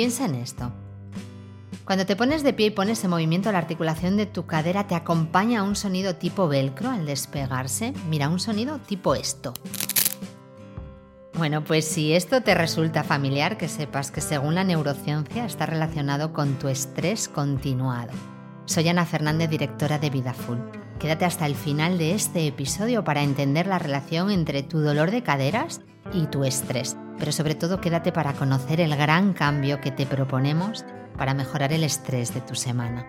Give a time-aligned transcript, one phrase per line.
[0.00, 0.72] Piensa en esto.
[1.84, 4.94] Cuando te pones de pie y pones en movimiento la articulación de tu cadera, te
[4.94, 7.92] acompaña un sonido tipo velcro al despegarse.
[8.08, 9.52] Mira, un sonido tipo esto.
[11.34, 16.32] Bueno, pues si esto te resulta familiar, que sepas que según la neurociencia está relacionado
[16.32, 18.12] con tu estrés continuado.
[18.64, 20.60] Soy Ana Fernández, directora de Vida Full.
[20.98, 25.22] Quédate hasta el final de este episodio para entender la relación entre tu dolor de
[25.22, 25.82] caderas
[26.14, 30.84] y tu estrés, pero sobre todo quédate para conocer el gran cambio que te proponemos
[31.16, 33.06] para mejorar el estrés de tu semana.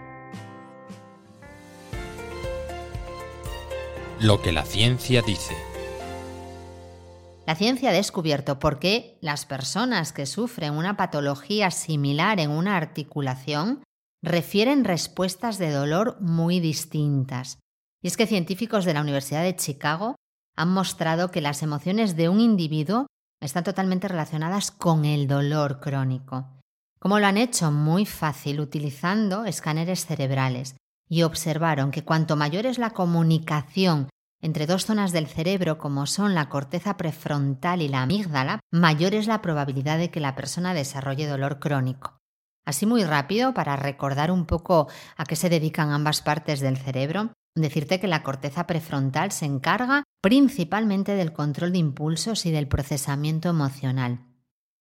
[4.19, 5.55] Lo que la ciencia dice.
[7.47, 12.77] La ciencia ha descubierto por qué las personas que sufren una patología similar en una
[12.77, 13.81] articulación
[14.21, 17.59] refieren respuestas de dolor muy distintas.
[18.03, 20.15] Y es que científicos de la Universidad de Chicago
[20.55, 23.07] han mostrado que las emociones de un individuo
[23.41, 26.47] están totalmente relacionadas con el dolor crónico.
[26.99, 30.75] Como lo han hecho muy fácil utilizando escáneres cerebrales
[31.09, 34.07] y observaron que cuanto mayor es la comunicación
[34.41, 39.27] entre dos zonas del cerebro como son la corteza prefrontal y la amígdala, mayor es
[39.27, 42.17] la probabilidad de que la persona desarrolle dolor crónico.
[42.65, 47.33] Así muy rápido, para recordar un poco a qué se dedican ambas partes del cerebro,
[47.55, 53.49] decirte que la corteza prefrontal se encarga principalmente del control de impulsos y del procesamiento
[53.49, 54.25] emocional.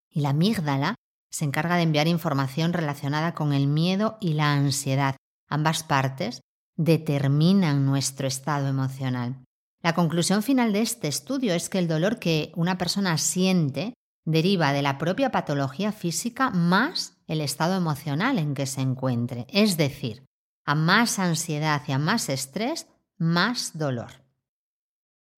[0.08, 0.94] Y la amígdala
[1.30, 5.16] se encarga de enviar información relacionada con el miedo y la ansiedad.
[5.48, 6.40] Ambas partes
[6.76, 9.44] determinan nuestro estado emocional.
[9.82, 13.94] La conclusión final de este estudio es que el dolor que una persona siente
[14.26, 19.46] deriva de la propia patología física más el estado emocional en que se encuentre.
[19.48, 20.24] Es decir,
[20.70, 22.86] a más ansiedad y a más estrés,
[23.18, 24.22] más dolor.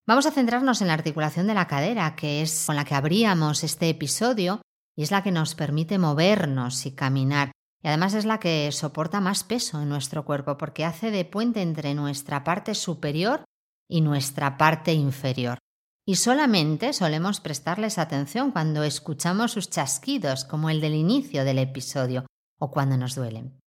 [0.06, 3.64] Vamos a centrarnos en la articulación de la cadera, que es con la que abríamos
[3.64, 4.60] este episodio
[4.94, 7.50] y es la que nos permite movernos y caminar.
[7.82, 11.62] Y además es la que soporta más peso en nuestro cuerpo porque hace de puente
[11.62, 13.42] entre nuestra parte superior
[13.88, 15.56] y nuestra parte inferior.
[16.06, 22.26] Y solamente solemos prestarles atención cuando escuchamos sus chasquidos, como el del inicio del episodio,
[22.58, 23.61] o cuando nos duelen.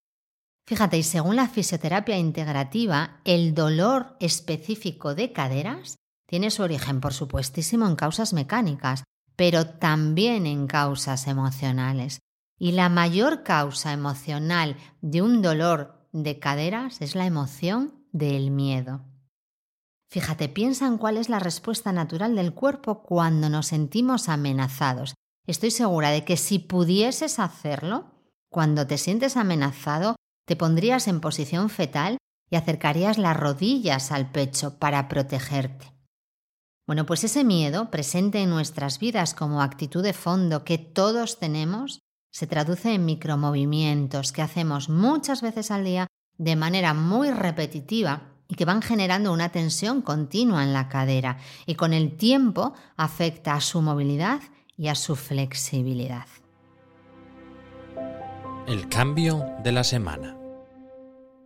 [0.67, 7.13] Fíjate, y según la fisioterapia integrativa, el dolor específico de caderas tiene su origen, por
[7.13, 9.03] supuestísimo, en causas mecánicas,
[9.35, 12.19] pero también en causas emocionales.
[12.57, 19.01] Y la mayor causa emocional de un dolor de caderas es la emoción del miedo.
[20.09, 25.13] Fíjate, piensa en cuál es la respuesta natural del cuerpo cuando nos sentimos amenazados.
[25.45, 28.11] Estoy segura de que si pudieses hacerlo,
[28.49, 30.14] cuando te sientes amenazado,
[30.45, 32.17] te pondrías en posición fetal
[32.49, 35.91] y acercarías las rodillas al pecho para protegerte.
[36.87, 41.99] Bueno, pues ese miedo, presente en nuestras vidas como actitud de fondo que todos tenemos,
[42.31, 46.07] se traduce en micromovimientos que hacemos muchas veces al día
[46.37, 51.75] de manera muy repetitiva y que van generando una tensión continua en la cadera y
[51.75, 54.41] con el tiempo afecta a su movilidad
[54.77, 56.27] y a su flexibilidad.
[58.67, 60.35] El cambio de la semana.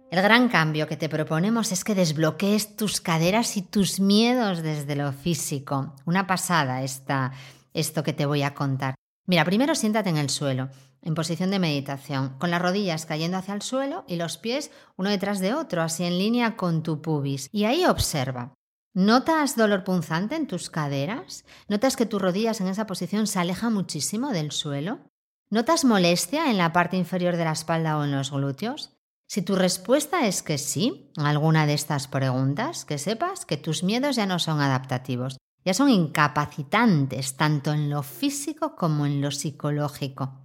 [0.10, 4.96] El gran cambio que te proponemos es que desbloquees tus caderas y tus miedos desde
[4.96, 5.96] lo físico.
[6.06, 7.34] Una pasada esta,
[7.74, 8.96] esto que te voy a contar.
[9.28, 10.70] Mira, primero siéntate en el suelo
[11.02, 15.10] en posición de meditación, con las rodillas cayendo hacia el suelo y los pies uno
[15.10, 17.50] detrás de otro, así en línea con tu pubis.
[17.52, 18.54] Y ahí observa.
[18.94, 21.44] ¿Notas dolor punzante en tus caderas?
[21.68, 25.09] ¿Notas que tus rodillas en esa posición se alejan muchísimo del suelo?
[25.52, 28.94] ¿Notas molestia en la parte inferior de la espalda o en los glúteos?
[29.28, 33.84] Si tu respuesta es que sí a alguna de estas preguntas, que sepas que tus
[33.84, 39.32] miedos ya no son adaptativos, ya son incapacitantes tanto en lo físico como en lo
[39.32, 40.40] psicológico.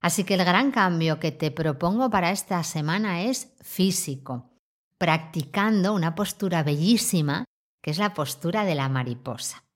[0.00, 4.50] Así que el gran cambio que te propongo para esta semana es físico,
[4.96, 7.44] practicando una postura bellísima,
[7.82, 9.67] que es la postura de la mariposa.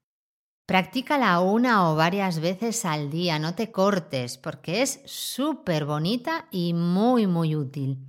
[0.67, 6.73] Practícala una o varias veces al día, no te cortes, porque es súper bonita y
[6.73, 8.09] muy, muy útil.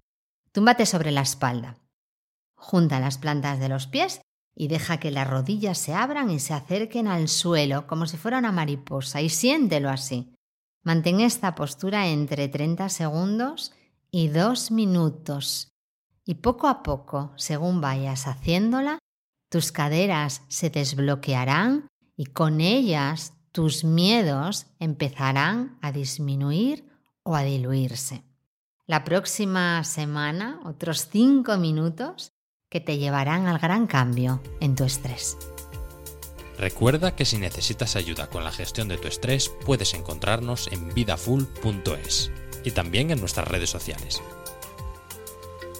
[0.51, 1.77] Túmbate sobre la espalda.
[2.55, 4.21] Junta las plantas de los pies
[4.55, 8.37] y deja que las rodillas se abran y se acerquen al suelo como si fuera
[8.37, 10.35] una mariposa y siéntelo así.
[10.83, 13.73] Mantén esta postura entre 30 segundos
[14.11, 15.69] y 2 minutos.
[16.23, 18.99] Y poco a poco, según vayas haciéndola,
[19.49, 26.85] tus caderas se desbloquearán y con ellas tus miedos empezarán a disminuir
[27.23, 28.23] o a diluirse.
[28.85, 32.33] La próxima semana, otros 5 minutos
[32.69, 35.37] que te llevarán al gran cambio en tu estrés.
[36.57, 42.31] Recuerda que si necesitas ayuda con la gestión de tu estrés, puedes encontrarnos en vidafull.es.
[42.63, 44.21] y también en nuestras redes sociales.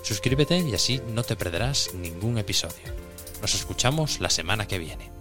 [0.01, 2.93] Suscríbete y así no te perderás ningún episodio.
[3.41, 5.12] Nos escuchamos la semana que viene.